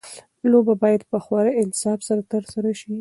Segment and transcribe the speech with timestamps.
[0.51, 2.93] لوبه باید په خورا انصاف سره ترسره شي.